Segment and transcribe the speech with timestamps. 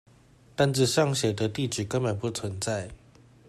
[0.55, 2.89] 單子上寫的地址根本不存在